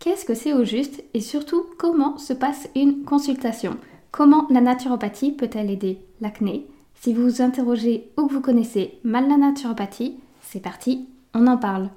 Qu'est-ce 0.00 0.24
que 0.24 0.34
c'est 0.34 0.54
au 0.54 0.64
juste 0.64 1.04
et 1.12 1.20
surtout 1.20 1.62
comment 1.76 2.16
se 2.16 2.32
passe 2.32 2.70
une 2.74 3.04
consultation? 3.04 3.76
Comment 4.10 4.46
la 4.48 4.62
naturopathie 4.62 5.30
peut-elle 5.30 5.70
aider 5.70 5.98
l'acné? 6.22 6.66
Si 6.94 7.12
vous 7.12 7.24
vous 7.24 7.42
interrogez 7.42 8.10
ou 8.16 8.26
que 8.26 8.32
vous 8.32 8.40
connaissez 8.40 8.98
mal 9.04 9.28
la 9.28 9.36
naturopathie, 9.36 10.16
c'est 10.40 10.62
parti, 10.62 11.06
on 11.34 11.46
en 11.46 11.58
parle. 11.58 11.90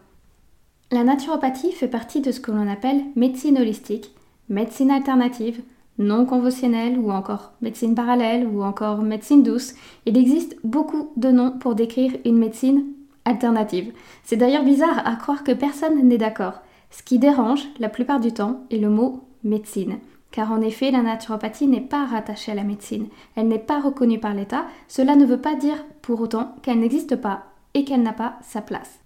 La 0.91 1.05
naturopathie 1.05 1.71
fait 1.71 1.87
partie 1.87 2.19
de 2.19 2.33
ce 2.33 2.41
que 2.41 2.51
l'on 2.51 2.67
appelle 2.67 3.01
médecine 3.15 3.57
holistique, 3.57 4.13
médecine 4.49 4.91
alternative, 4.91 5.61
non 5.97 6.25
conventionnelle 6.25 6.99
ou 6.99 7.09
encore 7.09 7.53
médecine 7.61 7.95
parallèle 7.95 8.45
ou 8.45 8.63
encore 8.63 9.01
médecine 9.01 9.43
douce. 9.43 9.75
Il 10.05 10.17
existe 10.17 10.57
beaucoup 10.65 11.13
de 11.15 11.29
noms 11.29 11.51
pour 11.51 11.73
décrire 11.73 12.11
une 12.25 12.37
médecine 12.37 12.83
alternative. 13.23 13.93
C'est 14.25 14.35
d'ailleurs 14.35 14.65
bizarre 14.65 15.07
à 15.07 15.15
croire 15.15 15.45
que 15.45 15.53
personne 15.53 16.05
n'est 16.05 16.17
d'accord. 16.17 16.61
Ce 16.93 17.01
qui 17.01 17.17
dérange 17.17 17.67
la 17.79 17.89
plupart 17.89 18.19
du 18.19 18.31
temps 18.31 18.61
est 18.69 18.77
le 18.77 18.89
mot 18.89 19.23
médecine. 19.43 19.97
Car 20.29 20.51
en 20.51 20.61
effet, 20.61 20.91
la 20.91 21.01
naturopathie 21.01 21.67
n'est 21.67 21.81
pas 21.81 22.05
rattachée 22.05 22.51
à 22.51 22.55
la 22.55 22.63
médecine. 22.63 23.07
Elle 23.35 23.47
n'est 23.47 23.57
pas 23.57 23.79
reconnue 23.79 24.19
par 24.19 24.35
l'État. 24.35 24.65
Cela 24.87 25.15
ne 25.15 25.25
veut 25.25 25.41
pas 25.41 25.55
dire 25.55 25.83
pour 26.03 26.21
autant 26.21 26.55
qu'elle 26.61 26.79
n'existe 26.79 27.15
pas 27.15 27.45
et 27.73 27.83
qu'elle 27.83 28.03
n'a 28.03 28.13
pas 28.13 28.35
sa 28.41 28.61
place. 28.61 28.99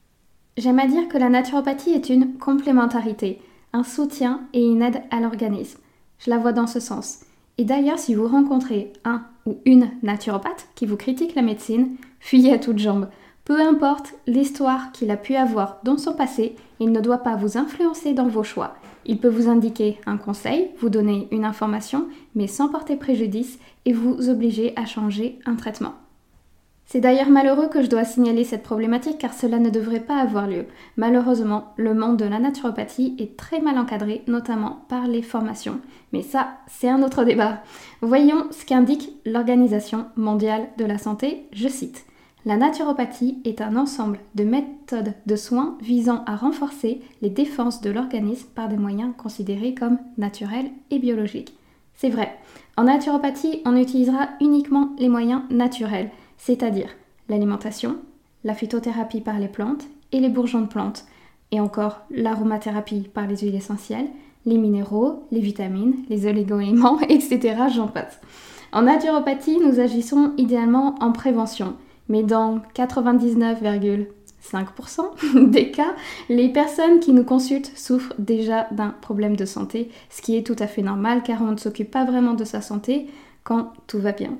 J'aime 0.58 0.80
à 0.80 0.88
dire 0.88 1.08
que 1.08 1.18
la 1.18 1.30
naturopathie 1.30 1.92
est 1.92 2.10
une 2.10 2.38
complémentarité, 2.38 3.42
un 3.72 3.84
soutien 3.84 4.42
et 4.52 4.66
une 4.66 4.82
aide 4.82 5.02
à 5.10 5.22
l'organisme. 5.22 5.80
Je 6.20 6.30
la 6.30 6.40
vois 6.40 6.54
dans 6.54 6.68
ce 6.68 6.82
sens. 6.82 7.22
Et 7.58 7.64
d'ailleurs, 7.64 8.00
si 8.00 8.16
vous 8.16 8.28
rencontrez 8.28 8.92
un 9.06 9.24
ou 9.46 9.60
une 9.66 9.90
naturopathe 10.04 10.68
qui 10.76 10.86
vous 10.86 10.98
critique 10.98 11.36
la 11.36 11.42
médecine, 11.42 11.96
fuyez 12.20 12.54
à 12.54 12.60
toutes 12.60 12.80
jambes. 12.80 13.08
Peu 13.48 13.62
importe 13.62 14.14
l'histoire 14.28 14.92
qu'il 14.92 15.10
a 15.10 15.16
pu 15.16 15.38
avoir 15.38 15.78
dans 15.86 15.98
son 15.98 16.12
passé, 16.12 16.58
il 16.82 16.92
ne 16.92 17.00
doit 17.00 17.20
pas 17.20 17.38
vous 17.38 17.58
influencer 17.58 18.14
dans 18.14 18.28
vos 18.28 18.44
choix. 18.44 18.76
Il 19.06 19.20
peut 19.20 19.30
vous 19.30 19.48
indiquer 19.48 20.02
un 20.06 20.18
conseil, 20.18 20.72
vous 20.82 20.90
donner 20.90 21.30
une 21.32 21.46
information, 21.46 22.10
mais 22.36 22.48
sans 22.48 22.68
porter 22.68 22.98
préjudice 22.98 23.58
et 23.86 23.94
vous 23.94 24.30
obliger 24.30 24.74
à 24.76 24.86
changer 24.86 25.40
un 25.46 25.56
traitement. 25.56 25.94
C'est 26.88 27.00
d'ailleurs 27.00 27.30
malheureux 27.30 27.70
que 27.70 27.82
je 27.82 27.88
dois 27.88 28.04
signaler 28.04 28.44
cette 28.44 28.64
problématique 28.64 29.18
car 29.18 29.34
cela 29.34 29.60
ne 29.60 29.70
devrait 29.70 30.02
pas 30.02 30.18
avoir 30.18 30.46
lieu. 30.46 30.66
Malheureusement, 30.98 31.72
le 31.78 31.94
monde 31.94 32.18
de 32.18 32.26
la 32.26 32.40
naturopathie 32.40 33.16
est 33.18 33.38
très 33.38 33.62
mal 33.62 33.78
encadré, 33.78 34.24
notamment 34.28 34.84
par 34.90 35.08
les 35.08 35.22
formations. 35.22 35.80
Mais 36.12 36.22
ça, 36.22 36.50
c'est 36.68 36.90
un 36.90 37.02
autre 37.02 37.24
débat. 37.24 37.64
Voyons 38.02 38.48
ce 38.52 38.66
qu'indique 38.66 39.14
l'Organisation 39.26 40.08
mondiale 40.18 40.68
de 40.78 40.84
la 40.84 40.98
santé, 40.98 41.46
je 41.54 41.70
cite. 41.70 42.04
La 42.46 42.56
naturopathie 42.56 43.40
est 43.44 43.62
un 43.62 43.76
ensemble 43.76 44.20
de 44.36 44.44
méthodes 44.44 45.14
de 45.26 45.36
soins 45.36 45.78
visant 45.82 46.24
à 46.26 46.36
renforcer 46.36 47.02
les 47.22 47.30
défenses 47.30 47.82
de 47.82 47.90
l'organisme 47.90 48.48
par 48.56 48.70
des 48.70 48.78
moyens 48.78 49.14
considérés 49.18 49.74
comme 49.74 49.98
naturels 50.18 50.72
et 50.92 51.00
biologiques. 51.00 51.58
C'est 51.96 52.10
vrai, 52.10 52.38
en 52.78 52.84
naturopathie, 52.84 53.62
on 53.66 53.76
utilisera 53.76 54.30
uniquement 54.40 54.92
les 55.00 55.10
moyens 55.10 55.42
naturels, 55.50 56.12
c'est-à-dire 56.38 56.90
l'alimentation, 57.28 57.98
la 58.44 58.54
phytothérapie 58.54 59.22
par 59.22 59.40
les 59.40 59.48
plantes 59.48 59.86
et 60.12 60.20
les 60.20 60.30
bourgeons 60.30 60.62
de 60.62 60.68
plantes, 60.68 61.06
et 61.52 61.60
encore 61.60 62.02
l'aromathérapie 62.12 63.10
par 63.14 63.28
les 63.28 63.38
huiles 63.38 63.56
essentielles, 63.56 64.08
les 64.46 64.58
minéraux, 64.58 65.24
les 65.32 65.42
vitamines, 65.42 65.96
les 66.08 66.28
oligo-éléments, 66.28 67.00
etc. 67.10 67.64
J'en 67.74 67.88
passe. 67.88 68.22
En 68.72 68.84
naturopathie, 68.84 69.60
nous 69.60 69.80
agissons 69.80 70.34
idéalement 70.38 70.96
en 71.00 71.12
prévention 71.12 71.76
mais 72.10 72.24
dans 72.24 72.60
99,5% 72.76 75.50
des 75.50 75.72
cas, 75.72 75.96
les 76.30 76.50
personnes 76.50 77.00
qui 77.00 77.14
nous 77.14 77.24
consultent 77.24 77.72
souffrent 77.76 78.14
déjà 78.18 78.68
d'un 78.72 78.90
problème 78.90 79.36
de 79.36 79.46
santé, 79.46 79.90
ce 80.10 80.22
qui 80.22 80.38
est 80.38 80.46
tout 80.46 80.56
à 80.60 80.68
fait 80.68 80.82
normal 80.82 81.24
car 81.24 81.42
on 81.42 81.52
ne 81.52 81.58
s'occupe 81.58 81.92
pas 81.92 82.06
vraiment 82.06 82.34
de 82.34 82.46
sa 82.46 82.62
santé 82.62 83.08
quand 83.44 83.74
tout 83.88 84.00
va 84.00 84.12
bien. 84.12 84.38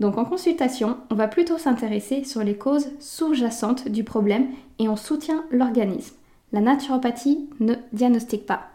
Donc 0.00 0.18
en 0.18 0.24
consultation, 0.24 0.96
on 1.10 1.14
va 1.14 1.28
plutôt 1.28 1.58
s'intéresser 1.58 2.24
sur 2.24 2.42
les 2.42 2.56
causes 2.56 2.88
sous-jacentes 2.98 3.88
du 3.88 4.04
problème 4.04 4.48
et 4.78 4.88
on 4.88 4.96
soutient 4.96 5.44
l'organisme. 5.50 6.16
La 6.52 6.60
naturopathie 6.60 7.48
ne 7.60 7.74
diagnostique 7.92 8.44
pas. 8.44 8.68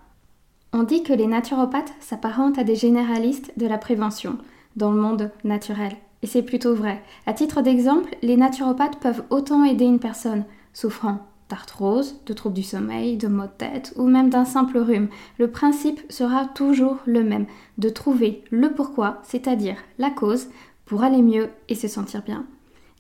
On 0.74 0.84
dit 0.84 1.04
que 1.04 1.14
les 1.14 1.28
naturopathes 1.28 1.94
s'apparentent 2.00 2.58
à 2.58 2.64
des 2.64 2.76
généralistes 2.76 3.52
de 3.58 3.68
la 3.68 3.78
prévention 3.78 4.38
dans 4.76 4.92
le 4.92 5.02
monde 5.02 5.32
naturel. 5.44 5.96
Et 6.24 6.28
c'est 6.28 6.44
plutôt 6.44 6.74
vrai. 6.74 7.02
À 7.26 7.34
titre 7.34 7.62
d'exemple, 7.62 8.16
les 8.22 8.38
naturopathes 8.38 9.00
peuvent 9.00 9.24
autant 9.30 9.64
aider 9.64 9.86
une 9.86 10.00
personne 10.00 10.46
souffrant 10.74 11.20
d'arthrose, 11.50 12.20
de 12.26 12.34
troubles 12.34 12.56
du 12.56 12.64
sommeil, 12.64 13.18
de 13.18 13.28
maux 13.28 13.44
de 13.44 13.52
tête 13.58 13.94
ou 13.96 14.08
même 14.08 14.30
d'un 14.30 14.46
simple 14.46 14.78
rhume. 14.78 15.08
Le 15.40 15.50
principe 15.50 16.02
sera 16.10 16.46
toujours 16.46 16.98
le 17.06 17.24
même, 17.24 17.46
de 17.78 17.90
trouver 17.90 18.44
le 18.52 18.74
pourquoi, 18.74 19.22
c'est-à-dire 19.24 19.78
la 19.98 20.10
cause, 20.10 20.50
pour 20.86 21.04
aller 21.04 21.22
mieux 21.22 21.50
et 21.70 21.76
se 21.76 21.88
sentir 21.88 22.22
bien. 22.24 22.46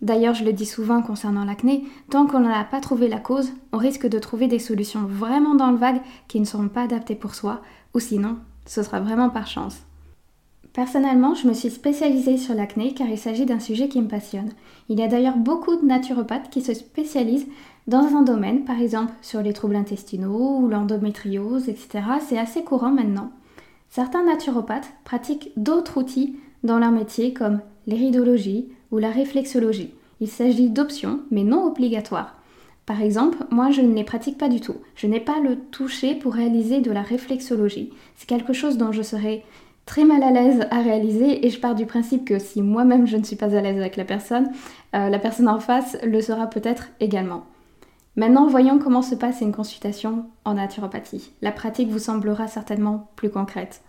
D'ailleurs, 0.01 0.35
je 0.35 0.45
le 0.45 0.53
dis 0.53 0.65
souvent 0.65 1.01
concernant 1.01 1.43
l'acné, 1.43 1.85
tant 2.09 2.27
qu'on 2.27 2.41
n'a 2.41 2.63
pas 2.63 2.81
trouvé 2.81 3.07
la 3.07 3.19
cause, 3.19 3.51
on 3.73 3.77
risque 3.77 4.07
de 4.07 4.19
trouver 4.19 4.47
des 4.47 4.59
solutions 4.59 5.05
vraiment 5.05 5.55
dans 5.55 5.71
le 5.71 5.77
vague 5.77 6.01
qui 6.27 6.39
ne 6.39 6.45
seront 6.45 6.67
pas 6.67 6.83
adaptées 6.83 7.15
pour 7.15 7.33
soi, 7.33 7.61
ou 7.95 7.99
sinon, 7.99 8.37
ce 8.65 8.83
sera 8.83 8.99
vraiment 8.99 9.29
par 9.29 9.47
chance. 9.47 9.86
Personnellement, 10.77 11.33
je 11.33 11.47
me 11.47 11.53
suis 11.53 11.71
spécialisée 11.71 12.37
sur 12.37 12.53
l'acné 12.53 12.93
car 12.93 13.07
il 13.07 13.17
s'agit 13.17 13.47
d'un 13.47 13.59
sujet 13.59 13.87
qui 13.87 13.99
me 13.99 14.07
passionne. 14.07 14.51
Il 14.89 14.99
y 14.99 15.01
a 15.01 15.07
d'ailleurs 15.07 15.35
beaucoup 15.35 15.75
de 15.75 15.83
naturopathes 15.83 16.51
qui 16.51 16.61
se 16.61 16.75
spécialisent 16.75 17.47
dans 17.87 18.15
un 18.15 18.21
domaine, 18.21 18.63
par 18.63 18.79
exemple 18.79 19.11
sur 19.23 19.41
les 19.41 19.53
troubles 19.53 19.75
intestinaux 19.75 20.59
ou 20.59 20.67
l'endométriose, 20.67 21.67
etc. 21.67 22.03
C'est 22.19 22.37
assez 22.37 22.63
courant 22.63 22.91
maintenant. 22.91 23.31
Certains 23.89 24.23
naturopathes 24.23 24.93
pratiquent 25.03 25.51
d'autres 25.57 25.97
outils 25.97 26.35
dans 26.63 26.77
leur 26.77 26.91
métier 26.91 27.33
comme 27.33 27.59
l'iridologie 27.87 28.67
ou 28.91 28.99
la 28.99 29.09
réflexologie. 29.09 29.95
Il 30.21 30.27
s'agit 30.27 30.69
d'options, 30.69 31.21
mais 31.31 31.43
non 31.43 31.65
obligatoires. 31.65 32.35
Par 32.85 33.01
exemple, 33.01 33.39
moi 33.49 33.71
je 33.71 33.81
ne 33.81 33.95
les 33.95 34.03
pratique 34.03 34.37
pas 34.37 34.47
du 34.47 34.61
tout. 34.61 34.75
Je 34.95 35.07
n'ai 35.07 35.19
pas 35.19 35.39
le 35.39 35.55
toucher 35.55 36.13
pour 36.13 36.35
réaliser 36.35 36.81
de 36.81 36.91
la 36.91 37.01
réflexologie. 37.01 37.91
C'est 38.15 38.29
quelque 38.29 38.53
chose 38.53 38.77
dont 38.77 38.91
je 38.91 39.01
serais 39.01 39.43
très 39.87 40.05
mal 40.05 40.21
à 40.21 40.29
l'aise 40.29 40.67
à 40.69 40.81
réaliser 40.81 41.47
et 41.47 41.49
je 41.49 41.59
pars 41.59 41.73
du 41.73 41.87
principe 41.87 42.25
que 42.25 42.37
si 42.37 42.61
moi-même 42.61 43.07
je 43.07 43.17
ne 43.17 43.23
suis 43.23 43.35
pas 43.35 43.55
à 43.55 43.61
l'aise 43.61 43.77
avec 43.77 43.95
la 43.95 44.05
personne, 44.05 44.51
euh, 44.95 45.09
la 45.09 45.17
personne 45.17 45.49
en 45.49 45.59
face 45.59 45.97
le 46.03 46.21
sera 46.21 46.47
peut-être 46.47 46.89
également. 46.99 47.45
Maintenant, 48.15 48.47
voyons 48.47 48.77
comment 48.77 49.01
se 49.01 49.15
passe 49.15 49.41
une 49.41 49.51
consultation 49.51 50.25
en 50.45 50.55
naturopathie. 50.55 51.31
La 51.41 51.51
pratique 51.51 51.89
vous 51.89 51.99
semblera 51.99 52.47
certainement 52.47 53.09
plus 53.15 53.29
concrète. 53.29 53.81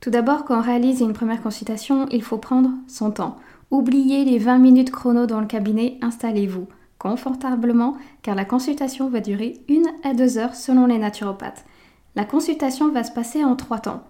Tout 0.00 0.10
d'abord, 0.10 0.44
quand 0.44 0.58
on 0.58 0.62
réalise 0.62 1.00
une 1.00 1.12
première 1.12 1.42
consultation, 1.42 2.06
il 2.10 2.22
faut 2.22 2.38
prendre 2.38 2.70
son 2.88 3.10
temps. 3.10 3.36
Oubliez 3.70 4.24
les 4.24 4.38
20 4.38 4.58
minutes 4.58 4.90
chrono 4.90 5.26
dans 5.26 5.40
le 5.40 5.46
cabinet, 5.46 5.98
installez-vous 6.02 6.66
confortablement 6.96 7.98
car 8.22 8.34
la 8.34 8.46
consultation 8.46 9.10
va 9.10 9.20
durer 9.20 9.60
une 9.68 9.86
à 10.04 10.14
deux 10.14 10.38
heures 10.38 10.54
selon 10.54 10.86
les 10.86 10.96
naturopathes. 10.96 11.66
La 12.16 12.24
consultation 12.24 12.90
va 12.90 13.04
se 13.04 13.12
passer 13.12 13.44
en 13.44 13.56
trois 13.56 13.80
temps. 13.80 14.04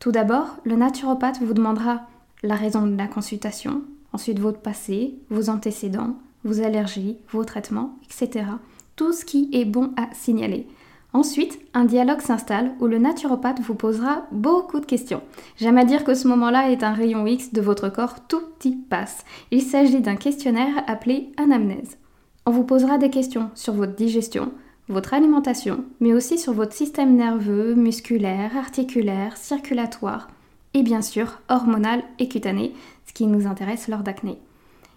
Tout 0.00 0.12
d'abord, 0.12 0.56
le 0.64 0.76
naturopathe 0.76 1.42
vous 1.42 1.52
demandera 1.52 2.06
la 2.42 2.54
raison 2.54 2.86
de 2.86 2.96
la 2.96 3.06
consultation, 3.06 3.82
ensuite 4.14 4.38
votre 4.38 4.60
passé, 4.60 5.14
vos 5.28 5.50
antécédents, 5.50 6.16
vos 6.42 6.62
allergies, 6.62 7.18
vos 7.30 7.44
traitements, 7.44 7.98
etc. 8.04 8.46
Tout 8.96 9.12
ce 9.12 9.26
qui 9.26 9.50
est 9.52 9.66
bon 9.66 9.92
à 9.98 10.08
signaler. 10.14 10.66
Ensuite, 11.12 11.60
un 11.74 11.84
dialogue 11.84 12.22
s'installe 12.22 12.72
où 12.80 12.86
le 12.86 12.98
naturopathe 12.98 13.60
vous 13.60 13.74
posera 13.74 14.22
beaucoup 14.32 14.80
de 14.80 14.86
questions. 14.86 15.20
J'aime 15.58 15.76
à 15.76 15.84
dire 15.84 16.04
que 16.04 16.14
ce 16.14 16.28
moment-là 16.28 16.70
est 16.70 16.82
un 16.82 16.94
rayon 16.94 17.26
X 17.26 17.52
de 17.52 17.60
votre 17.60 17.90
corps, 17.90 18.26
tout 18.26 18.44
y 18.64 18.76
passe. 18.76 19.26
Il 19.50 19.60
s'agit 19.60 20.00
d'un 20.00 20.16
questionnaire 20.16 20.82
appelé 20.86 21.30
anamnèse. 21.36 21.98
On 22.46 22.52
vous 22.52 22.64
posera 22.64 22.96
des 22.96 23.10
questions 23.10 23.50
sur 23.54 23.74
votre 23.74 23.96
digestion, 23.96 24.50
votre 24.90 25.14
alimentation, 25.14 25.84
mais 26.00 26.12
aussi 26.12 26.38
sur 26.38 26.52
votre 26.52 26.72
système 26.72 27.16
nerveux, 27.16 27.74
musculaire, 27.74 28.56
articulaire, 28.56 29.36
circulatoire 29.36 30.28
et 30.74 30.82
bien 30.82 31.02
sûr 31.02 31.40
hormonal 31.48 32.02
et 32.18 32.28
cutané, 32.28 32.74
ce 33.06 33.12
qui 33.12 33.26
nous 33.26 33.46
intéresse 33.46 33.88
lors 33.88 34.02
d'acné. 34.02 34.38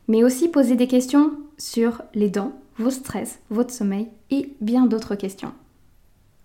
Mais 0.07 0.23
aussi 0.23 0.49
poser 0.49 0.75
des 0.75 0.87
questions 0.87 1.31
sur 1.57 2.01
les 2.13 2.29
dents, 2.29 2.53
vos 2.77 2.89
stress, 2.89 3.39
votre 3.49 3.73
sommeil 3.73 4.09
et 4.31 4.53
bien 4.61 4.85
d'autres 4.85 5.15
questions. 5.15 5.53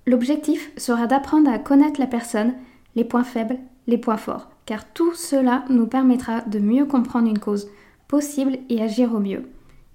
L'objectif 0.06 0.70
sera 0.76 1.06
d'apprendre 1.06 1.50
à 1.50 1.58
connaître 1.58 2.00
la 2.00 2.06
personne, 2.06 2.54
les 2.94 3.04
points 3.04 3.24
faibles, 3.24 3.58
les 3.86 3.98
points 3.98 4.16
forts, 4.16 4.50
car 4.66 4.90
tout 4.92 5.14
cela 5.14 5.64
nous 5.70 5.86
permettra 5.86 6.42
de 6.42 6.58
mieux 6.58 6.84
comprendre 6.84 7.28
une 7.28 7.38
cause 7.38 7.68
possible 8.08 8.58
et 8.68 8.82
agir 8.82 9.14
au 9.14 9.20
mieux. 9.20 9.48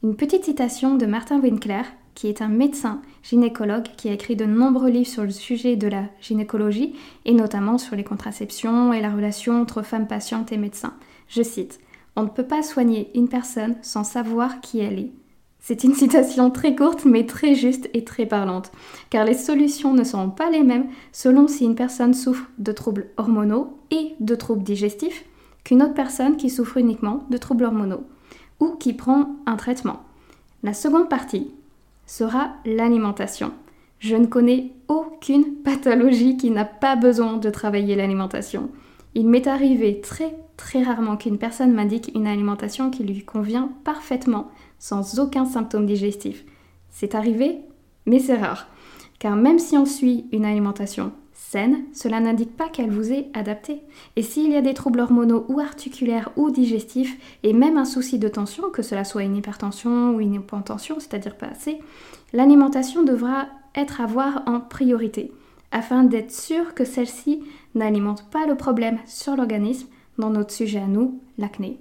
Une 0.03 0.15
petite 0.15 0.45
citation 0.45 0.95
de 0.95 1.05
Martin 1.05 1.39
Winkler, 1.39 1.83
qui 2.15 2.27
est 2.27 2.41
un 2.41 2.47
médecin 2.47 3.01
gynécologue 3.23 3.87
qui 3.97 4.09
a 4.09 4.13
écrit 4.13 4.35
de 4.35 4.45
nombreux 4.45 4.89
livres 4.89 5.09
sur 5.09 5.23
le 5.23 5.31
sujet 5.31 5.75
de 5.75 5.87
la 5.87 6.05
gynécologie 6.21 6.95
et 7.25 7.33
notamment 7.33 7.77
sur 7.77 7.95
les 7.95 8.03
contraceptions 8.03 8.93
et 8.93 9.01
la 9.01 9.11
relation 9.11 9.61
entre 9.61 9.81
femmes 9.81 10.07
patientes 10.07 10.51
et 10.51 10.57
médecins. 10.57 10.93
Je 11.27 11.43
cite 11.43 11.79
On 12.15 12.23
ne 12.23 12.29
peut 12.29 12.47
pas 12.47 12.63
soigner 12.63 13.09
une 13.15 13.29
personne 13.29 13.75
sans 13.81 14.03
savoir 14.03 14.61
qui 14.61 14.79
elle 14.79 14.99
est. 14.99 15.11
C'est 15.59 15.83
une 15.83 15.93
citation 15.95 16.51
très 16.51 16.75
courte 16.75 17.05
mais 17.05 17.25
très 17.25 17.55
juste 17.55 17.89
et 17.93 18.03
très 18.03 18.25
parlante, 18.25 18.71
car 19.09 19.25
les 19.25 19.33
solutions 19.33 19.93
ne 19.93 20.03
seront 20.03 20.29
pas 20.29 20.49
les 20.49 20.63
mêmes 20.63 20.87
selon 21.11 21.47
si 21.47 21.65
une 21.65 21.75
personne 21.75 22.13
souffre 22.13 22.49
de 22.57 22.71
troubles 22.71 23.07
hormonaux 23.17 23.77
et 23.91 24.15
de 24.19 24.35
troubles 24.35 24.63
digestifs 24.63 25.25
qu'une 25.63 25.81
autre 25.81 25.93
personne 25.93 26.35
qui 26.35 26.49
souffre 26.49 26.77
uniquement 26.77 27.23
de 27.29 27.37
troubles 27.37 27.63
hormonaux 27.63 28.03
ou 28.59 28.75
qui 28.75 28.93
prend 28.93 29.35
un 29.45 29.55
traitement. 29.55 30.03
La 30.61 30.73
seconde 30.73 31.09
partie 31.09 31.51
sera 32.15 32.53
l'alimentation. 32.63 33.53
Je 33.97 34.15
ne 34.15 34.27
connais 34.27 34.69
aucune 34.87 35.55
pathologie 35.63 36.37
qui 36.37 36.51
n'a 36.51 36.63
pas 36.63 36.95
besoin 36.95 37.37
de 37.37 37.49
travailler 37.49 37.95
l'alimentation. 37.95 38.69
Il 39.15 39.27
m'est 39.27 39.47
arrivé 39.47 39.99
très 39.99 40.35
très 40.55 40.83
rarement 40.83 41.17
qu'une 41.17 41.39
personne 41.39 41.73
m'indique 41.73 42.11
une 42.13 42.27
alimentation 42.27 42.91
qui 42.91 43.03
lui 43.03 43.25
convient 43.25 43.71
parfaitement, 43.83 44.51
sans 44.77 45.19
aucun 45.19 45.45
symptôme 45.45 45.87
digestif. 45.87 46.45
C'est 46.91 47.15
arrivé, 47.15 47.61
mais 48.05 48.19
c'est 48.19 48.37
rare. 48.37 48.67
Car 49.17 49.35
même 49.35 49.57
si 49.57 49.75
on 49.75 49.87
suit 49.87 50.27
une 50.31 50.45
alimentation 50.45 51.13
saine, 51.33 51.83
cela 51.93 52.19
n'indique 52.19 52.55
pas 52.55 52.69
qu'elle 52.69 52.91
vous 52.91 53.11
est 53.11 53.29
adaptée. 53.33 53.81
Et 54.15 54.21
s'il 54.23 54.51
y 54.51 54.55
a 54.55 54.61
des 54.61 54.73
troubles 54.73 54.99
hormonaux 54.99 55.45
ou 55.49 55.59
articulaires 55.59 56.31
ou 56.35 56.51
digestifs, 56.51 57.17
et 57.43 57.53
même 57.53 57.77
un 57.77 57.85
souci 57.85 58.19
de 58.19 58.27
tension, 58.27 58.69
que 58.69 58.81
cela 58.81 59.03
soit 59.03 59.23
une 59.23 59.35
hypertension 59.35 60.11
ou 60.11 60.19
une 60.19 60.35
hypotension, 60.35 60.99
c'est-à-dire 60.99 61.35
pas 61.35 61.47
assez, 61.47 61.79
l'alimentation 62.33 63.03
devra 63.03 63.47
être 63.75 64.01
à 64.01 64.05
voir 64.05 64.43
en 64.45 64.59
priorité, 64.59 65.31
afin 65.71 66.03
d'être 66.03 66.31
sûr 66.31 66.73
que 66.73 66.85
celle-ci 66.85 67.43
n'alimente 67.75 68.29
pas 68.29 68.45
le 68.45 68.55
problème 68.55 68.99
sur 69.05 69.35
l'organisme 69.35 69.87
dans 70.17 70.29
notre 70.29 70.53
sujet 70.53 70.79
à 70.79 70.87
nous, 70.87 71.19
l'acné. 71.37 71.79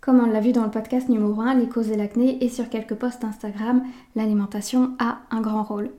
Comme 0.00 0.18
on 0.18 0.26
l'a 0.26 0.40
vu 0.40 0.52
dans 0.52 0.64
le 0.64 0.70
podcast 0.70 1.08
numéro 1.08 1.40
1, 1.40 1.54
les 1.54 1.68
causes 1.68 1.88
de 1.88 1.94
l'acné 1.94 2.42
et 2.42 2.48
sur 2.48 2.68
quelques 2.68 2.94
posts 2.96 3.22
Instagram, 3.22 3.84
l'alimentation 4.16 4.96
a 4.98 5.18
un 5.30 5.40
grand 5.40 5.62
rôle. 5.62 5.90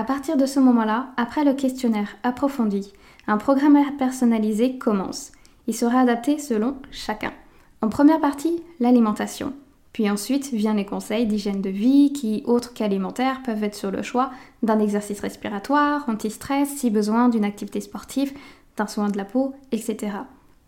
À 0.00 0.04
partir 0.04 0.38
de 0.38 0.46
ce 0.46 0.58
moment-là, 0.60 1.10
après 1.18 1.44
le 1.44 1.52
questionnaire 1.52 2.16
approfondi, 2.22 2.90
un 3.26 3.36
programme 3.36 3.78
personnalisé 3.98 4.78
commence. 4.78 5.30
Il 5.66 5.76
sera 5.76 6.00
adapté 6.00 6.38
selon 6.38 6.76
chacun. 6.90 7.34
En 7.82 7.90
première 7.90 8.18
partie, 8.18 8.62
l'alimentation. 8.80 9.52
Puis 9.92 10.08
ensuite 10.08 10.54
viennent 10.54 10.78
les 10.78 10.86
conseils 10.86 11.26
d'hygiène 11.26 11.60
de 11.60 11.68
vie 11.68 12.14
qui, 12.14 12.42
autres 12.46 12.72
qu'alimentaires, 12.72 13.42
peuvent 13.42 13.62
être 13.62 13.74
sur 13.74 13.90
le 13.90 14.00
choix 14.00 14.30
d'un 14.62 14.78
exercice 14.78 15.20
respiratoire, 15.20 16.08
anti-stress, 16.08 16.78
si 16.78 16.88
besoin 16.88 17.28
d'une 17.28 17.44
activité 17.44 17.82
sportive, 17.82 18.32
d'un 18.78 18.86
soin 18.86 19.10
de 19.10 19.18
la 19.18 19.26
peau, 19.26 19.54
etc. 19.70 20.12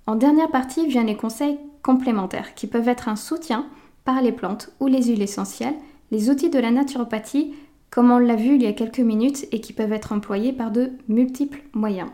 En 0.06 0.14
dernière 0.14 0.50
partie 0.50 0.86
viennent 0.86 1.06
les 1.06 1.16
conseils 1.16 1.58
complémentaires 1.82 2.54
qui 2.54 2.66
peuvent 2.66 2.86
être 2.86 3.08
un 3.08 3.16
soutien 3.16 3.64
par 4.04 4.20
les 4.20 4.32
plantes 4.32 4.72
ou 4.78 4.88
les 4.88 5.04
huiles 5.04 5.22
essentielles, 5.22 5.76
les 6.10 6.28
outils 6.28 6.50
de 6.50 6.58
la 6.58 6.70
naturopathie 6.70 7.54
comme 7.92 8.10
on 8.10 8.18
l'a 8.18 8.36
vu 8.36 8.54
il 8.54 8.62
y 8.62 8.66
a 8.66 8.72
quelques 8.72 9.00
minutes 9.00 9.46
et 9.52 9.60
qui 9.60 9.74
peuvent 9.74 9.92
être 9.92 10.12
employés 10.12 10.54
par 10.54 10.70
de 10.72 10.92
multiples 11.08 11.62
moyens. 11.74 12.08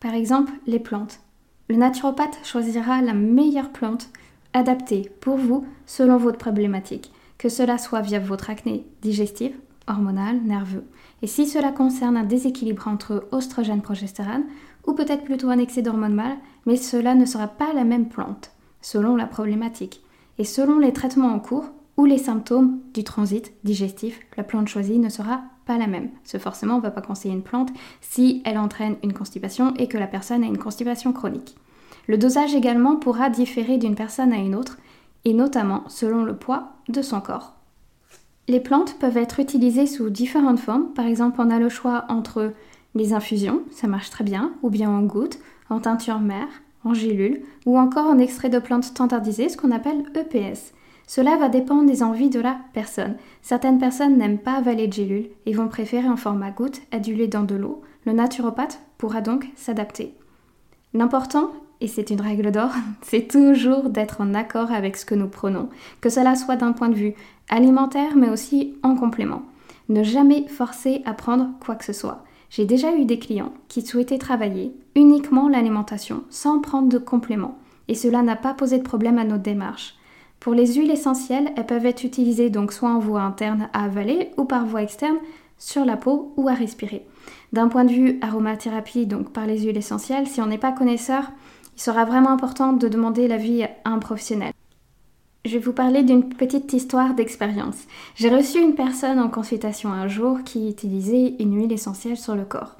Par 0.00 0.14
exemple, 0.14 0.52
les 0.66 0.78
plantes. 0.78 1.20
Le 1.68 1.76
naturopathe 1.76 2.38
choisira 2.42 3.02
la 3.02 3.12
meilleure 3.12 3.70
plante 3.70 4.08
adaptée 4.54 5.12
pour 5.20 5.36
vous 5.36 5.66
selon 5.84 6.16
votre 6.16 6.38
problématique, 6.38 7.12
que 7.36 7.50
cela 7.50 7.76
soit 7.76 8.00
via 8.00 8.18
votre 8.18 8.48
acné 8.48 8.86
digestive, 9.02 9.54
hormonale, 9.86 10.40
nerveux. 10.42 10.86
Et 11.20 11.26
si 11.26 11.46
cela 11.46 11.72
concerne 11.72 12.16
un 12.16 12.24
déséquilibre 12.24 12.88
entre 12.88 13.28
oestrogène-progestérone, 13.32 14.46
ou 14.86 14.94
peut-être 14.94 15.24
plutôt 15.24 15.50
un 15.50 15.58
excès 15.58 15.82
d'hormones 15.82 16.14
mâles, 16.14 16.38
mais 16.64 16.76
cela 16.76 17.14
ne 17.14 17.26
sera 17.26 17.48
pas 17.48 17.74
la 17.74 17.84
même 17.84 18.08
plante, 18.08 18.52
selon 18.80 19.14
la 19.14 19.26
problématique. 19.26 20.00
Et 20.38 20.44
selon 20.44 20.78
les 20.78 20.94
traitements 20.94 21.34
en 21.34 21.38
cours, 21.38 21.70
les 22.06 22.18
symptômes 22.18 22.80
du 22.94 23.04
transit 23.04 23.52
digestif, 23.64 24.20
la 24.36 24.44
plante 24.44 24.68
choisie 24.68 24.98
ne 24.98 25.08
sera 25.08 25.42
pas 25.66 25.78
la 25.78 25.86
même. 25.86 26.10
Ce 26.24 26.38
forcément, 26.38 26.74
on 26.74 26.78
ne 26.78 26.82
va 26.82 26.90
pas 26.90 27.02
conseiller 27.02 27.34
une 27.34 27.42
plante 27.42 27.70
si 28.00 28.42
elle 28.44 28.58
entraîne 28.58 28.96
une 29.02 29.12
constipation 29.12 29.74
et 29.76 29.88
que 29.88 29.98
la 29.98 30.06
personne 30.06 30.42
a 30.42 30.46
une 30.46 30.58
constipation 30.58 31.12
chronique. 31.12 31.56
Le 32.06 32.18
dosage 32.18 32.54
également 32.54 32.96
pourra 32.96 33.30
différer 33.30 33.78
d'une 33.78 33.94
personne 33.94 34.32
à 34.32 34.38
une 34.38 34.54
autre, 34.54 34.78
et 35.24 35.34
notamment 35.34 35.84
selon 35.88 36.24
le 36.24 36.34
poids 36.34 36.72
de 36.88 37.02
son 37.02 37.20
corps. 37.20 37.54
Les 38.48 38.60
plantes 38.60 38.98
peuvent 38.98 39.16
être 39.16 39.38
utilisées 39.38 39.86
sous 39.86 40.10
différentes 40.10 40.58
formes. 40.58 40.92
Par 40.94 41.06
exemple, 41.06 41.40
on 41.40 41.50
a 41.50 41.58
le 41.58 41.68
choix 41.68 42.06
entre 42.08 42.52
les 42.94 43.12
infusions, 43.12 43.62
ça 43.70 43.86
marche 43.86 44.10
très 44.10 44.24
bien, 44.24 44.52
ou 44.62 44.70
bien 44.70 44.90
en 44.90 45.02
gouttes, 45.02 45.38
en 45.68 45.78
teinture 45.78 46.18
mère, 46.18 46.48
en 46.84 46.94
gélule, 46.94 47.42
ou 47.66 47.78
encore 47.78 48.06
en 48.06 48.18
extrait 48.18 48.48
de 48.48 48.58
plantes 48.58 48.84
standardisées, 48.84 49.48
ce 49.48 49.56
qu'on 49.56 49.70
appelle 49.70 50.02
EPS. 50.14 50.72
Cela 51.10 51.36
va 51.36 51.48
dépendre 51.48 51.86
des 51.86 52.04
envies 52.04 52.30
de 52.30 52.38
la 52.38 52.56
personne. 52.72 53.16
Certaines 53.42 53.80
personnes 53.80 54.16
n'aiment 54.16 54.38
pas 54.38 54.52
avaler 54.52 54.86
de 54.86 54.92
gélules 54.92 55.30
et 55.44 55.52
vont 55.52 55.66
préférer 55.66 56.08
en 56.08 56.16
format 56.16 56.52
goutte 56.52 56.82
adulé 56.92 57.26
dans 57.26 57.42
de 57.42 57.56
l'eau. 57.56 57.82
Le 58.06 58.12
naturopathe 58.12 58.80
pourra 58.96 59.20
donc 59.20 59.48
s'adapter. 59.56 60.14
L'important, 60.94 61.50
et 61.80 61.88
c'est 61.88 62.10
une 62.10 62.20
règle 62.20 62.52
d'or, 62.52 62.70
c'est 63.02 63.26
toujours 63.26 63.88
d'être 63.88 64.20
en 64.20 64.34
accord 64.34 64.70
avec 64.70 64.96
ce 64.96 65.04
que 65.04 65.16
nous 65.16 65.26
prenons, 65.26 65.68
que 66.00 66.10
cela 66.10 66.36
soit 66.36 66.54
d'un 66.54 66.70
point 66.70 66.88
de 66.88 66.94
vue 66.94 67.14
alimentaire 67.48 68.14
mais 68.14 68.30
aussi 68.30 68.76
en 68.84 68.94
complément. 68.94 69.42
Ne 69.88 70.04
jamais 70.04 70.46
forcer 70.46 71.02
à 71.06 71.12
prendre 71.12 71.48
quoi 71.58 71.74
que 71.74 71.84
ce 71.84 71.92
soit. 71.92 72.22
J'ai 72.50 72.66
déjà 72.66 72.94
eu 72.94 73.04
des 73.04 73.18
clients 73.18 73.52
qui 73.66 73.82
souhaitaient 73.82 74.18
travailler 74.18 74.72
uniquement 74.94 75.48
l'alimentation 75.48 76.22
sans 76.30 76.60
prendre 76.60 76.88
de 76.88 76.98
complément 76.98 77.58
et 77.88 77.96
cela 77.96 78.22
n'a 78.22 78.36
pas 78.36 78.54
posé 78.54 78.78
de 78.78 78.84
problème 78.84 79.18
à 79.18 79.24
notre 79.24 79.42
démarche. 79.42 79.96
Pour 80.40 80.54
les 80.54 80.74
huiles 80.74 80.90
essentielles, 80.90 81.52
elles 81.54 81.66
peuvent 81.66 81.84
être 81.84 82.02
utilisées 82.02 82.48
donc 82.48 82.72
soit 82.72 82.88
en 82.88 82.98
voie 82.98 83.20
interne 83.20 83.68
à 83.74 83.84
avaler 83.84 84.30
ou 84.38 84.46
par 84.46 84.64
voie 84.64 84.82
externe 84.82 85.18
sur 85.58 85.84
la 85.84 85.98
peau 85.98 86.32
ou 86.38 86.48
à 86.48 86.54
respirer. 86.54 87.06
D'un 87.52 87.68
point 87.68 87.84
de 87.84 87.92
vue 87.92 88.18
aromathérapie, 88.22 89.04
donc 89.04 89.34
par 89.34 89.46
les 89.46 89.60
huiles 89.60 89.76
essentielles, 89.76 90.26
si 90.26 90.40
on 90.40 90.46
n'est 90.46 90.56
pas 90.56 90.72
connaisseur, 90.72 91.24
il 91.76 91.82
sera 91.82 92.06
vraiment 92.06 92.30
important 92.30 92.72
de 92.72 92.88
demander 92.88 93.28
l'avis 93.28 93.64
à 93.64 93.70
un 93.84 93.98
professionnel. 93.98 94.54
Je 95.44 95.52
vais 95.52 95.58
vous 95.58 95.74
parler 95.74 96.04
d'une 96.04 96.30
petite 96.30 96.72
histoire 96.72 97.12
d'expérience. 97.12 97.86
J'ai 98.14 98.30
reçu 98.30 98.60
une 98.60 98.74
personne 98.74 99.18
en 99.18 99.28
consultation 99.28 99.92
un 99.92 100.08
jour 100.08 100.38
qui 100.42 100.70
utilisait 100.70 101.34
une 101.38 101.54
huile 101.54 101.72
essentielle 101.72 102.16
sur 102.16 102.34
le 102.34 102.44
corps. 102.44 102.76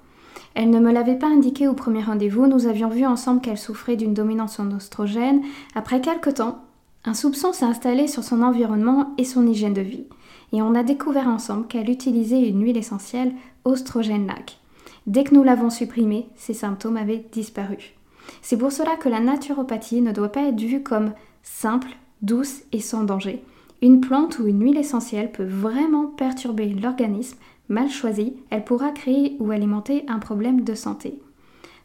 Elle 0.55 0.71
ne 0.71 0.81
me 0.81 0.93
l'avait 0.93 1.19
pas 1.19 1.29
indiqué 1.29 1.69
au 1.69 1.75
premier 1.75 2.03
rendez-vous, 2.03 2.47
nous 2.47 2.67
avions 2.67 2.89
vu 2.89 3.05
ensemble 3.05 3.43
qu'elle 3.43 3.59
souffrait 3.59 3.97
d'une 3.97 4.15
dominance 4.15 4.59
en 4.59 4.71
oestrogène. 4.73 5.43
Après 5.75 6.01
quelques 6.01 6.35
temps, 6.35 6.65
un 7.05 7.15
soupçon 7.15 7.53
s'est 7.53 7.65
installé 7.65 8.07
sur 8.07 8.23
son 8.23 8.43
environnement 8.43 9.15
et 9.17 9.25
son 9.25 9.47
hygiène 9.47 9.75
de 9.75 9.81
vie, 9.81 10.05
et 10.53 10.63
on 10.63 10.75
a 10.75 10.83
découvert 10.83 11.29
ensemble 11.29 11.67
qu'elle 11.67 11.91
utilisait 11.91 12.49
une 12.49 12.63
huile 12.63 12.77
essentielle 12.77 13.33
oestrogène 13.65 14.27
lac. 14.27 14.59
Dès 15.07 15.25
que 15.25 15.35
nous 15.35 15.43
l'avons 15.43 15.71
supprimée, 15.71 16.29
ses 16.37 16.55
symptômes 16.55 16.97
avaient 16.97 17.25
disparu. 17.33 17.95
C'est 18.43 18.59
pour 18.59 18.73
cela 18.73 18.97
que 18.97 19.09
la 19.09 19.21
naturopathie 19.21 20.03
ne 20.03 20.13
doit 20.13 20.31
pas 20.31 20.43
être 20.43 20.61
vue 20.61 20.83
comme 20.83 21.13
simple, 21.43 21.89
douce 22.23 22.61
et 22.73 22.81
sans 22.81 23.05
danger. 23.05 23.43
Une 23.83 24.01
plante 24.01 24.39
ou 24.39 24.47
une 24.47 24.63
huile 24.63 24.77
essentielle 24.77 25.33
peut 25.33 25.45
vraiment 25.45 26.07
perturber 26.07 26.69
l'organisme. 26.69 27.39
Mal 27.71 27.89
choisie, 27.89 28.35
elle 28.51 28.65
pourra 28.65 28.91
créer 28.91 29.37
ou 29.41 29.51
alimenter 29.53 30.05
un 30.07 30.19
problème 30.19 30.63
de 30.63 30.75
santé. 30.75 31.19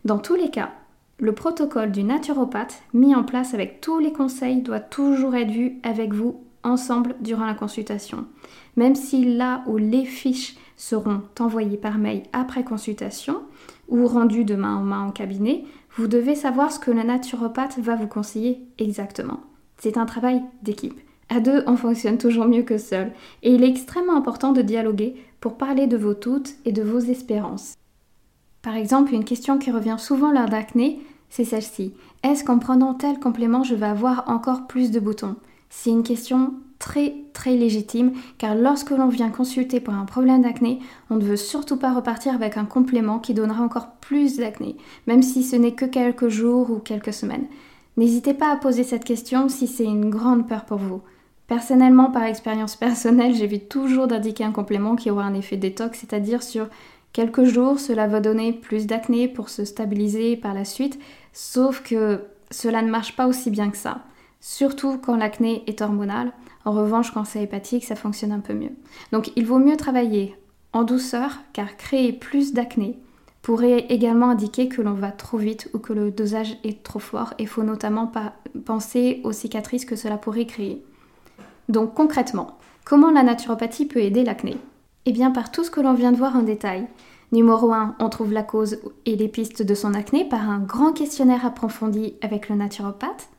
Dans 0.03 0.19
tous 0.19 0.35
les 0.35 0.49
cas, 0.49 0.71
le 1.17 1.31
protocole 1.31 1.91
du 1.91 2.03
naturopathe, 2.03 2.81
mis 2.93 3.15
en 3.15 3.23
place 3.23 3.53
avec 3.53 3.79
tous 3.79 3.99
les 3.99 4.11
conseils, 4.11 4.61
doit 4.61 4.79
toujours 4.79 5.35
être 5.35 5.51
vu 5.51 5.79
avec 5.83 6.13
vous 6.13 6.41
ensemble 6.63 7.15
durant 7.21 7.45
la 7.45 7.53
consultation. 7.53 8.25
Même 8.75 8.95
si 8.95 9.35
là 9.35 9.63
où 9.67 9.77
les 9.77 10.03
fiches 10.03 10.55
seront 10.75 11.21
envoyées 11.39 11.77
par 11.77 11.97
mail 11.97 12.23
après 12.33 12.63
consultation 12.63 13.43
ou 13.87 14.07
rendues 14.07 14.43
de 14.43 14.55
main 14.55 14.75
en 14.75 14.83
main 14.83 15.05
en 15.05 15.11
cabinet, 15.11 15.63
vous 15.95 16.07
devez 16.07 16.35
savoir 16.35 16.71
ce 16.71 16.79
que 16.79 16.91
le 16.91 17.03
naturopathe 17.03 17.79
va 17.79 17.95
vous 17.95 18.07
conseiller 18.07 18.67
exactement. 18.77 19.39
C'est 19.77 19.97
un 19.97 20.05
travail 20.05 20.41
d'équipe. 20.63 20.99
À 21.29 21.39
deux, 21.39 21.63
on 21.65 21.77
fonctionne 21.77 22.17
toujours 22.17 22.45
mieux 22.45 22.63
que 22.63 22.77
seul. 22.77 23.11
Et 23.41 23.53
il 23.53 23.63
est 23.63 23.69
extrêmement 23.69 24.15
important 24.15 24.51
de 24.51 24.61
dialoguer 24.61 25.15
pour 25.39 25.57
parler 25.57 25.87
de 25.87 25.97
vos 25.97 26.13
doutes 26.13 26.55
et 26.65 26.71
de 26.71 26.83
vos 26.83 26.99
espérances. 26.99 27.75
Par 28.65 28.75
exemple, 28.75 29.13
une 29.13 29.25
question 29.25 29.59
qui 29.59 29.69
revient 29.69 29.97
souvent 29.99 30.31
lors 30.31 30.49
d'acné, 30.49 30.99
c'est 31.29 31.45
celle-ci. 31.45 31.93
Est-ce 32.23 32.43
qu'en 32.43 32.57
prenant 32.57 32.95
tel 32.95 33.19
complément, 33.19 33.63
je 33.63 33.75
vais 33.75 33.85
avoir 33.85 34.23
encore 34.27 34.65
plus 34.65 34.89
de 34.89 34.99
boutons? 34.99 35.35
C'est 35.69 35.91
une 35.91 36.01
question 36.01 36.55
très 36.79 37.13
très 37.33 37.55
légitime 37.55 38.13
car 38.39 38.55
lorsque 38.55 38.89
l'on 38.89 39.07
vient 39.07 39.29
consulter 39.29 39.79
pour 39.79 39.93
un 39.93 40.05
problème 40.05 40.41
d'acné, 40.41 40.79
on 41.11 41.17
ne 41.17 41.23
veut 41.23 41.35
surtout 41.35 41.77
pas 41.77 41.93
repartir 41.93 42.33
avec 42.33 42.57
un 42.57 42.65
complément 42.65 43.19
qui 43.19 43.35
donnera 43.35 43.63
encore 43.63 43.91
plus 44.01 44.37
d'acné, 44.37 44.75
même 45.05 45.21
si 45.21 45.43
ce 45.43 45.55
n'est 45.55 45.75
que 45.75 45.85
quelques 45.85 46.29
jours 46.29 46.71
ou 46.71 46.79
quelques 46.79 47.13
semaines. 47.13 47.45
N'hésitez 47.97 48.33
pas 48.33 48.51
à 48.51 48.57
poser 48.57 48.83
cette 48.83 49.05
question 49.05 49.47
si 49.47 49.67
c'est 49.67 49.83
une 49.83 50.09
grande 50.09 50.47
peur 50.47 50.65
pour 50.65 50.79
vous. 50.79 51.01
Personnellement, 51.47 52.09
par 52.09 52.23
expérience 52.23 52.75
personnelle, 52.75 53.35
j'évite 53.35 53.69
toujours 53.69 54.07
d'indiquer 54.07 54.43
un 54.43 54.51
complément 54.51 54.95
qui 54.95 55.11
aura 55.11 55.23
un 55.23 55.35
effet 55.35 55.57
détox, 55.57 55.99
c'est-à-dire 55.99 56.41
sur 56.41 56.67
quelques 57.15 57.45
jours, 57.45 57.79
cela 57.79 58.07
va 58.07 58.19
donner 58.19 58.51
plus 58.51 58.87
d'acné 58.87 59.29
pour 59.29 59.47
se 59.47 59.63
stabiliser 59.63 60.35
par 60.35 60.53
la 60.53 60.65
suite, 60.65 60.99
sauf 61.31 61.81
que 61.81 62.25
cela 62.51 62.81
ne 62.81 62.91
marche 62.91 63.15
pas 63.15 63.25
aussi 63.25 63.49
bien 63.49 63.71
que 63.71 63.77
ça. 63.77 64.01
Surtout 64.41 64.97
quand 64.97 65.15
l'acné 65.15 65.63
est 65.65 65.81
hormonal. 65.81 66.33
En 66.65 66.73
revanche, 66.73 67.11
quand 67.11 67.23
c'est 67.23 67.41
hépatique, 67.41 67.85
ça 67.85 67.95
fonctionne 67.95 68.33
un 68.33 68.41
peu 68.41 68.53
mieux. 68.53 68.73
Donc 69.13 69.31
il 69.37 69.45
vaut 69.45 69.59
mieux 69.59 69.77
travailler 69.77 70.35
en 70.73 70.83
douceur, 70.83 71.37
car 71.53 71.77
créer 71.77 72.11
plus 72.11 72.51
d'acné 72.51 72.99
pourrait 73.41 73.85
également 73.87 74.31
indiquer 74.31 74.67
que 74.67 74.81
l'on 74.81 74.93
va 74.93 75.13
trop 75.13 75.37
vite 75.37 75.69
ou 75.73 75.79
que 75.79 75.93
le 75.93 76.11
dosage 76.11 76.57
est 76.65 76.83
trop 76.83 76.99
fort. 76.99 77.33
Il 77.39 77.47
faut 77.47 77.63
notamment 77.63 78.11
penser 78.65 79.21
aux 79.23 79.31
cicatrices 79.31 79.85
que 79.85 79.95
cela 79.95 80.17
pourrait 80.17 80.47
créer. 80.47 80.83
Donc 81.69 81.93
concrètement, 81.93 82.57
comment 82.83 83.09
la 83.09 83.23
naturopathie 83.23 83.85
peut 83.85 84.01
aider 84.01 84.25
l'acné? 84.25 84.57
Eh 85.05 85.11
bien 85.11 85.31
par 85.31 85.51
tout 85.51 85.63
ce 85.63 85.71
que 85.71 85.81
l'on 85.81 85.93
vient 85.93 86.11
de 86.11 86.17
voir 86.17 86.35
en 86.35 86.41
détail. 86.41 86.87
Numéro 87.31 87.71
1, 87.71 87.95
on 87.99 88.09
trouve 88.09 88.33
la 88.33 88.43
cause 88.43 88.79
et 89.05 89.15
les 89.15 89.27
pistes 89.27 89.61
de 89.61 89.75
son 89.75 89.93
acné 89.93 90.25
par 90.25 90.49
un 90.49 90.59
grand 90.59 90.93
questionnaire 90.93 91.45
approfondi 91.45 92.15
avec 92.21 92.49
le 92.49 92.55
naturopathe. 92.55 93.29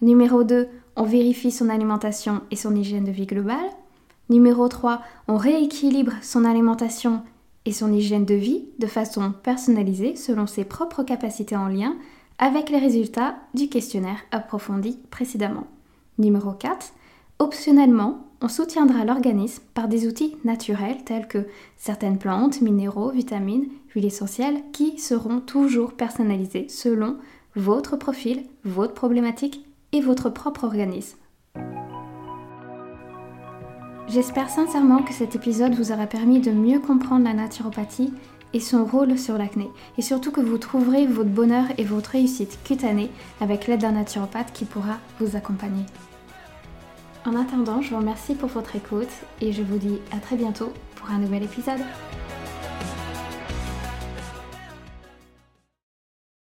Numéro 0.00 0.44
2, 0.44 0.68
on 0.96 1.02
vérifie 1.02 1.50
son 1.50 1.68
alimentation 1.68 2.42
et 2.50 2.56
son 2.56 2.74
hygiène 2.74 3.04
de 3.04 3.10
vie 3.10 3.26
globale. 3.26 3.70
Numéro 4.30 4.68
3, 4.68 5.00
on 5.26 5.36
rééquilibre 5.36 6.12
son 6.22 6.44
alimentation 6.44 7.22
et 7.64 7.72
son 7.72 7.92
hygiène 7.92 8.24
de 8.24 8.34
vie 8.34 8.66
de 8.78 8.86
façon 8.86 9.32
personnalisée 9.42 10.14
selon 10.14 10.46
ses 10.46 10.64
propres 10.64 11.02
capacités 11.02 11.56
en 11.56 11.68
lien 11.68 11.96
avec 12.38 12.70
les 12.70 12.78
résultats 12.78 13.36
du 13.54 13.68
questionnaire 13.68 14.18
approfondi 14.30 14.98
précédemment. 15.10 15.66
Numéro 16.18 16.52
4, 16.52 16.92
optionnellement, 17.40 18.27
on 18.40 18.48
soutiendra 18.48 19.04
l'organisme 19.04 19.62
par 19.74 19.88
des 19.88 20.06
outils 20.06 20.36
naturels 20.44 21.02
tels 21.04 21.26
que 21.26 21.46
certaines 21.76 22.18
plantes, 22.18 22.60
minéraux, 22.60 23.10
vitamines, 23.10 23.68
huiles 23.94 24.06
essentielles 24.06 24.62
qui 24.72 24.98
seront 24.98 25.40
toujours 25.40 25.92
personnalisés 25.92 26.68
selon 26.68 27.16
votre 27.56 27.96
profil, 27.96 28.44
votre 28.64 28.94
problématique 28.94 29.64
et 29.92 30.00
votre 30.00 30.30
propre 30.30 30.64
organisme. 30.64 31.18
J'espère 34.08 34.48
sincèrement 34.48 35.02
que 35.02 35.12
cet 35.12 35.34
épisode 35.34 35.74
vous 35.74 35.92
aura 35.92 36.06
permis 36.06 36.40
de 36.40 36.50
mieux 36.50 36.78
comprendre 36.78 37.24
la 37.24 37.34
naturopathie 37.34 38.12
et 38.54 38.60
son 38.60 38.86
rôle 38.86 39.18
sur 39.18 39.36
l'acné, 39.36 39.68
et 39.98 40.02
surtout 40.02 40.30
que 40.30 40.40
vous 40.40 40.56
trouverez 40.56 41.06
votre 41.06 41.28
bonheur 41.28 41.66
et 41.76 41.84
votre 41.84 42.12
réussite 42.12 42.58
cutanée 42.64 43.10
avec 43.42 43.66
l'aide 43.66 43.80
d'un 43.80 43.92
naturopathe 43.92 44.54
qui 44.54 44.64
pourra 44.64 44.96
vous 45.20 45.36
accompagner. 45.36 45.84
En 47.28 47.36
attendant, 47.36 47.82
je 47.82 47.90
vous 47.90 47.98
remercie 47.98 48.34
pour 48.34 48.48
votre 48.48 48.74
écoute 48.74 49.10
et 49.42 49.52
je 49.52 49.62
vous 49.62 49.76
dis 49.76 49.98
à 50.12 50.16
très 50.16 50.34
bientôt 50.34 50.72
pour 50.94 51.10
un 51.10 51.18
nouvel 51.18 51.42
épisode. 51.42 51.80